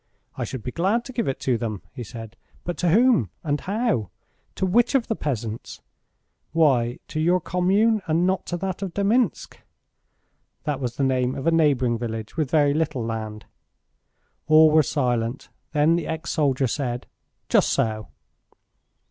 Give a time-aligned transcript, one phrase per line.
[0.35, 4.09] "I should be glad to give it them," he said, "but to whom, and how?
[4.55, 5.79] To which of the peasants?
[6.53, 9.59] Why, to your commune, and not to that of Deminsk."
[10.63, 13.45] (That was the name of a neighbouring village with very little land.)
[14.47, 15.49] All were silent.
[15.71, 17.05] Then the ex soldier said,
[17.47, 18.07] "Just so."